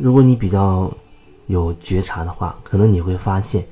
[0.00, 0.88] 如果你比较
[1.48, 3.66] 有觉察的话，可能你会发现，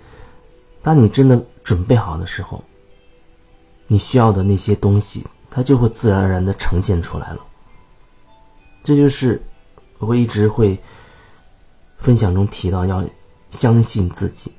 [0.83, 2.63] 当你真的准备好的时候，
[3.87, 7.39] 你需要的那些东西，它就会自然而然的呈现出来了。
[8.83, 9.41] 这就是
[9.99, 10.77] 我会一直会
[11.99, 13.05] 分享中提到要
[13.51, 14.51] 相信自己，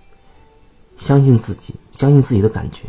[0.97, 2.83] 相信自己，相信自己的感觉。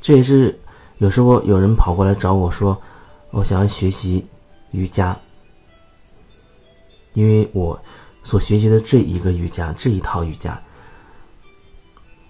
[0.00, 0.56] 这也是
[0.98, 2.80] 有时候有人跑过来找我说，
[3.30, 4.24] 我想要学习
[4.70, 5.18] 瑜伽。
[7.14, 7.80] 因为我
[8.22, 10.60] 所学习的这一个瑜伽这一套瑜伽，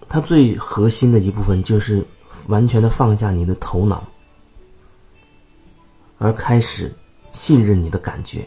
[0.07, 2.03] 它最核心的一部分就是
[2.47, 4.03] 完全的放下你的头脑，
[6.17, 6.91] 而开始
[7.33, 8.43] 信任你的感觉。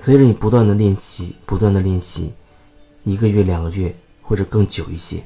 [0.00, 2.32] 随着你不断的练习，不断的练习，
[3.04, 5.22] 一个月、两个月或者更久一些，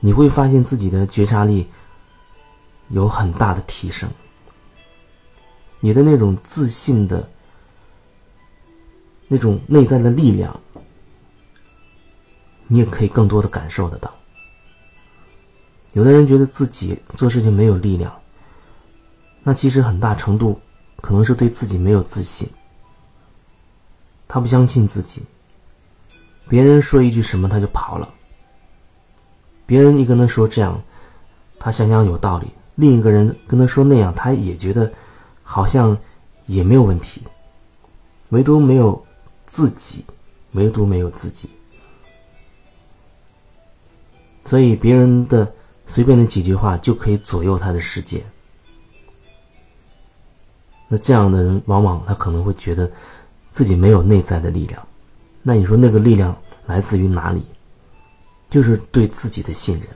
[0.00, 1.66] 你会发现自己的觉察力
[2.90, 4.08] 有很大的提升，
[5.80, 7.26] 你的那种自信的。
[9.28, 10.60] 那种内在的力量，
[12.66, 14.12] 你也可以更多的感受得到。
[15.92, 18.12] 有的人觉得自己做事情没有力量，
[19.42, 20.60] 那其实很大程度
[21.00, 22.48] 可能是对自己没有自信。
[24.26, 25.22] 他不相信自己，
[26.48, 28.12] 别人说一句什么他就跑了。
[29.66, 30.82] 别人一跟他说这样，
[31.58, 34.92] 他想想有道理；另一个人跟他说那样，他也觉得
[35.42, 35.96] 好像
[36.46, 37.22] 也没有问题，
[38.30, 39.04] 唯独没有。
[39.54, 40.04] 自己，
[40.54, 41.48] 唯独没有自己，
[44.44, 45.54] 所以别人的
[45.86, 48.20] 随便的几句话就可以左右他的世界。
[50.88, 52.90] 那这样的人，往往他可能会觉得
[53.48, 54.84] 自己没有内在的力量。
[55.40, 57.40] 那你说那个力量来自于哪里？
[58.50, 59.88] 就是对自己的信任。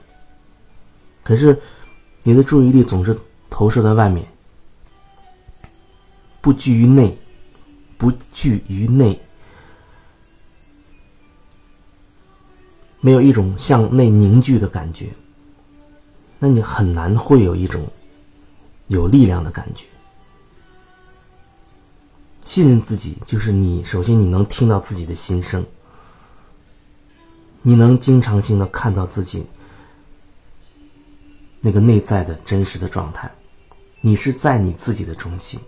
[1.21, 1.61] 可是
[2.23, 3.13] 你的注意力总是
[3.49, 4.25] 投射在外面，
[6.39, 7.17] 不拘于内，
[7.97, 9.19] 不拘于内。
[13.01, 15.09] 没有一种向内凝聚的感觉，
[16.37, 17.87] 那你很难会有一种
[18.87, 19.85] 有力量的感觉。
[22.45, 25.63] 信任自己，就是你首先你能听到自己的心声，
[27.61, 29.45] 你能经常性的看到自己
[31.61, 33.31] 那个内在的真实的状态，
[34.01, 35.59] 你是在你自己的中心。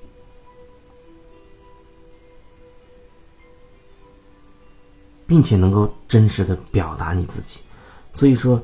[5.32, 7.62] 并且能够真实的表达你自己，
[8.12, 8.62] 所以说，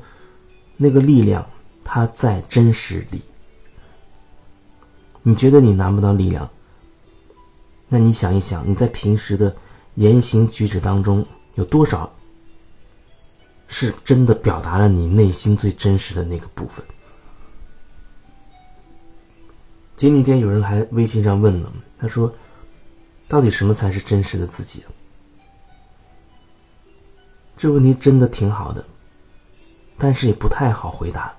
[0.76, 1.48] 那个力量
[1.82, 3.22] 它在真实里。
[5.22, 6.46] 你觉得你拿不到力量，
[7.88, 9.56] 那你想一想，你在平时的
[9.94, 12.14] 言行举止当中有多少
[13.66, 16.84] 是真的表达了你内心最真实的那个部分？
[19.96, 22.30] 前几天有人还微信上问呢，他说
[23.26, 24.84] ：“到底什么才是真实的自己？”
[27.58, 28.84] 这问题真的挺好的，
[29.98, 31.34] 但是也不太好回答，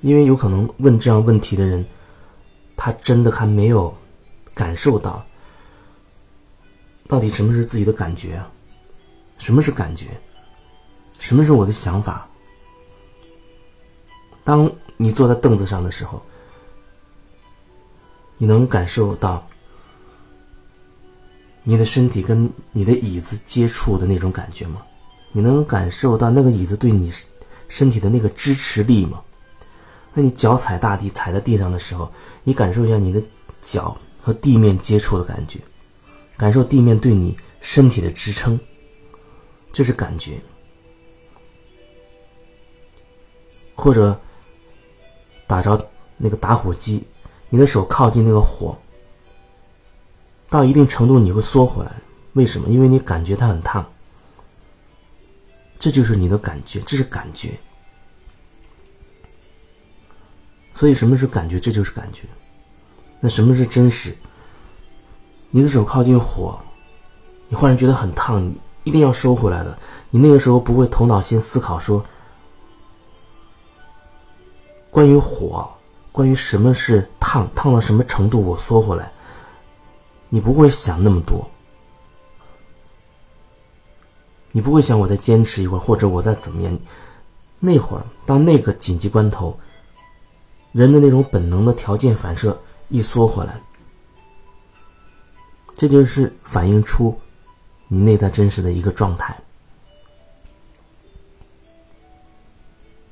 [0.00, 1.84] 因为有可能问这样问题的人，
[2.78, 3.94] 他真的还没有
[4.54, 5.22] 感受到
[7.06, 8.42] 到底什么是自己的感觉？
[9.36, 10.06] 什么是感觉？
[11.18, 12.26] 什么是我的想法？
[14.44, 16.22] 当你坐在凳子上的时候，
[18.38, 19.46] 你能感受到？
[21.70, 24.82] 你的身体跟你的椅子接触的那种感觉吗？
[25.30, 27.12] 你能感受到那个椅子对你
[27.68, 29.20] 身体的那个支持力吗？
[30.12, 32.10] 那你脚踩大地，踩在地上的时候，
[32.42, 33.22] 你感受一下你的
[33.62, 35.60] 脚和地面接触的感觉，
[36.36, 38.58] 感受地面对你身体的支撑，
[39.72, 40.40] 这是感觉。
[43.76, 44.20] 或者
[45.46, 45.80] 打着
[46.16, 47.00] 那个打火机，
[47.48, 48.76] 你的手靠近那个火。
[50.50, 51.92] 到一定程度，你会缩回来，
[52.32, 52.68] 为什么？
[52.68, 53.86] 因为你感觉它很烫，
[55.78, 57.52] 这就是你的感觉，这是感觉。
[60.74, 61.60] 所以，什么是感觉？
[61.60, 62.22] 这就是感觉。
[63.20, 64.16] 那什么是真实？
[65.50, 66.58] 你的手靠近火，
[67.48, 69.78] 你忽然觉得很烫，你一定要收回来的。
[70.10, 72.04] 你那个时候不会头脑先思考说，
[74.90, 75.70] 关于火，
[76.10, 79.12] 关于什么是烫，烫到什么程度，我缩回来。
[80.30, 81.46] 你不会想那么多，
[84.52, 86.78] 你不会想我再坚持一会儿，或者我再怎么样。
[87.58, 89.58] 那会儿，当那个紧急关头，
[90.72, 93.60] 人的那种本能的条件反射一缩回来，
[95.76, 97.18] 这就是反映出
[97.88, 99.36] 你内在真实的一个状态，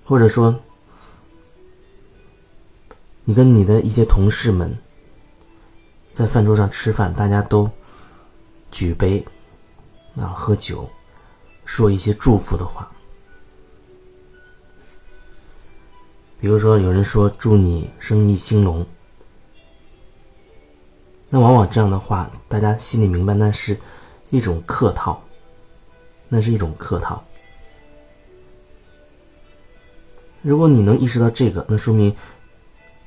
[0.04, 0.54] 或者说，
[3.24, 4.74] 你跟你的一些同事们
[6.18, 7.70] 在饭桌上吃饭，大家都
[8.72, 9.24] 举杯
[10.16, 10.90] 啊喝酒，
[11.64, 12.90] 说一些祝福的话。
[16.40, 18.84] 比如说，有人说祝你生意兴隆，
[21.28, 23.78] 那往往这样的话，大家心里明白，那是
[24.30, 25.22] 一种客套，
[26.28, 27.22] 那是一种客套。
[30.42, 32.12] 如果你能意识到这个，那说明。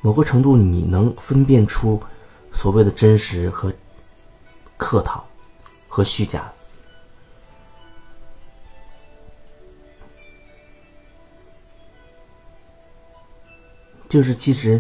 [0.03, 2.01] 某个程度，你能分辨出
[2.51, 3.74] 所谓的真实和
[4.77, 5.25] 客套
[5.88, 6.51] 和虚假，
[14.07, 14.80] 就是其实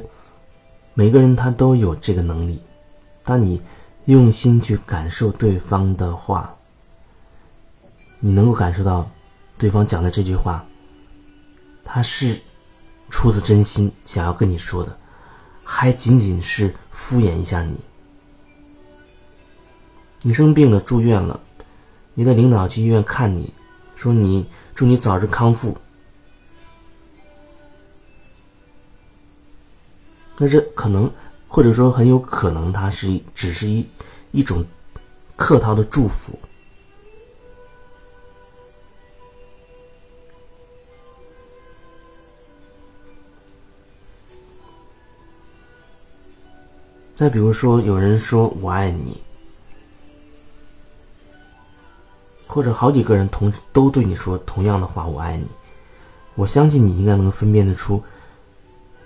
[0.93, 2.61] 每个人他都有这个能力。
[3.23, 3.61] 当你
[4.05, 6.55] 用心去感受对方的话，
[8.19, 9.09] 你能够感受到
[9.57, 10.65] 对方讲的这句话，
[11.83, 12.39] 他是
[13.09, 14.97] 出自真心想要跟你说的。
[15.73, 17.79] 还仅仅是敷衍一下你。
[20.21, 21.39] 你生病了，住院了，
[22.13, 23.51] 你的领导去医院看你，
[23.95, 24.45] 说你
[24.75, 25.75] 祝你早日康复。
[30.35, 31.09] 但是可能，
[31.47, 33.87] 或者说很有可能，他是只是一
[34.31, 34.65] 一种
[35.37, 36.37] 客套的祝福。
[47.21, 49.15] 再比如说，有人说我爱你，
[52.47, 55.45] 或者好几个人同都对你说同样的话“我爱你”，
[56.33, 58.03] 我相信你应该能分辨得出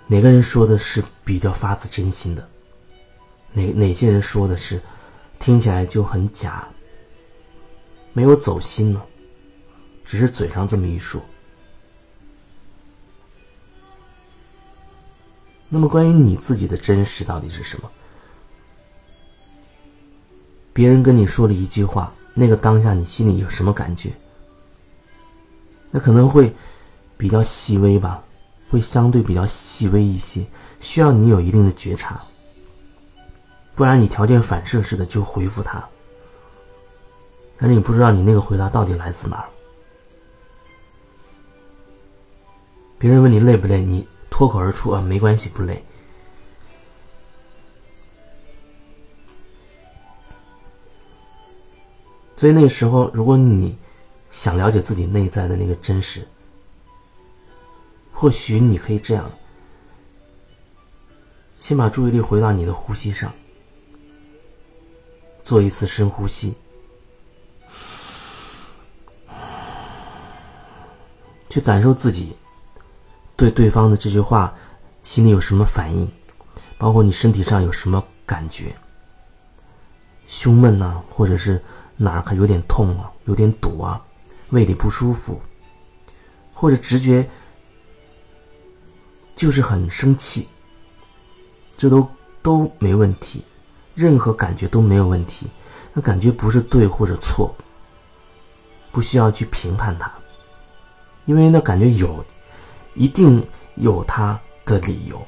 [0.06, 2.48] 哪个人说的是比较发自真心的，
[3.52, 4.80] 哪哪些人说的是
[5.38, 6.66] 听起来就很假，
[8.14, 9.02] 没有走心呢，
[10.06, 11.20] 只是嘴上这么一说。
[15.68, 17.90] 那么，关于你自己的真实到底是什么？
[20.76, 24.12] 别人跟你说了一句话，那个当下你心里有什么感觉？
[25.90, 26.54] 那可能会
[27.16, 28.22] 比较细微吧，
[28.68, 30.44] 会相对比较细微一些，
[30.78, 32.20] 需要你有一定的觉察，
[33.74, 35.82] 不然你条件反射似的就回复他，
[37.56, 39.48] 但是你不知道你那个回答到底来自哪儿。
[42.98, 45.82] 别人问你累不累，你脱口而出啊，没关系，不累。
[52.36, 53.74] 所以那个时候，如果你
[54.30, 56.28] 想了解自己内在的那个真实，
[58.12, 59.30] 或许你可以这样：
[61.62, 63.32] 先把注意力回到你的呼吸上，
[65.42, 66.52] 做一次深呼吸，
[71.48, 72.36] 去感受自己
[73.34, 74.54] 对对方的这句话
[75.04, 76.06] 心里有什么反应，
[76.76, 78.76] 包括你身体上有什么感觉，
[80.28, 81.58] 胸闷呢，或者是。
[81.96, 84.04] 哪儿还有点痛啊，有点堵啊，
[84.50, 85.40] 胃里不舒服，
[86.52, 87.28] 或者直觉
[89.34, 90.48] 就是很生气，
[91.76, 92.06] 这都
[92.42, 93.42] 都没问题，
[93.94, 95.46] 任何感觉都没有问题，
[95.92, 97.54] 那感觉不是对或者错，
[98.92, 100.12] 不需要去评判它，
[101.24, 102.24] 因为那感觉有，
[102.94, 103.42] 一定
[103.76, 105.26] 有它的理由，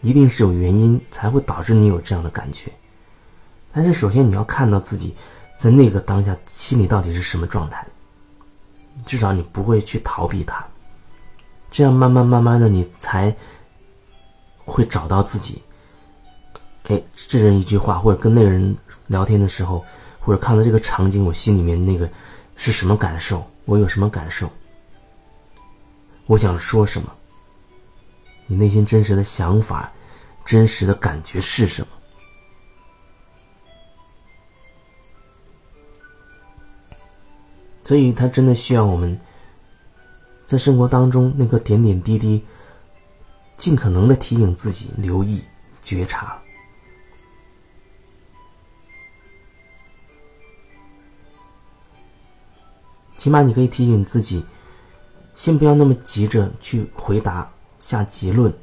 [0.00, 2.72] 一定是有原因才会导致你有这样的感觉。
[3.72, 5.14] 但是，首先你要看到自己
[5.56, 7.86] 在那个当下心里到底是什么状态，
[9.06, 10.64] 至少你不会去逃避它。
[11.70, 13.34] 这样慢慢慢慢的，你才
[14.64, 15.62] 会找到自己。
[16.88, 19.84] 哎，这人一句话，或者跟那个人聊天的时候，
[20.18, 22.10] 或者看到这个场景，我心里面那个
[22.56, 23.48] 是什么感受？
[23.66, 24.50] 我有什么感受？
[26.26, 27.12] 我想说什么？
[28.48, 29.92] 你内心真实的想法、
[30.44, 31.88] 真实的感觉是什么？
[37.90, 39.18] 所以，他真的需要我们
[40.46, 42.40] 在生活当中那个点点滴滴，
[43.58, 45.42] 尽可能的提醒自己留意、
[45.82, 46.40] 觉察。
[53.18, 54.46] 起码你可以提醒自己，
[55.34, 58.54] 先不要那么急着去回答、下结论，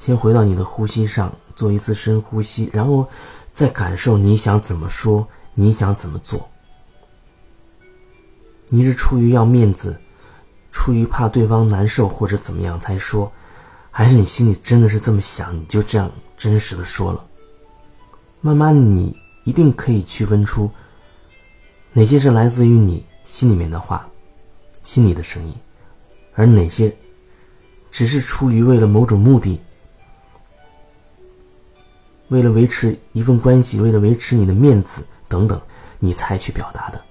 [0.00, 3.08] 先回到你的呼吸上，做一次深呼吸，然后
[3.52, 6.50] 再感受你想怎么说，你想怎么做。
[8.70, 9.98] 你是出于要面子，
[10.70, 13.32] 出于怕对方难受或者怎么样才说，
[13.90, 17.24] 还是你心里真的是这么想，你就这样真实的说了？
[18.40, 20.70] 慢慢你一定可以区分出
[21.92, 24.06] 哪些是来自于你心里面的话，
[24.82, 25.54] 心里的声音，
[26.34, 26.94] 而哪些
[27.90, 29.58] 只是出于为了某种目的，
[32.28, 35.60] 为了维持一份关系，为了维持你的面子等等，
[35.98, 37.02] 你才去表达的。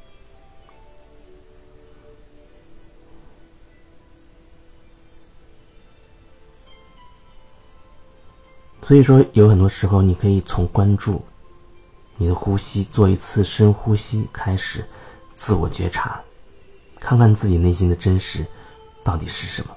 [8.88, 11.22] 所以说，有很多时候，你可以从关注
[12.16, 14.82] 你的呼吸，做一次深呼吸开始，
[15.36, 16.22] 自我觉察，
[16.98, 18.46] 看看自己内心的真实
[19.04, 19.77] 到底是什么。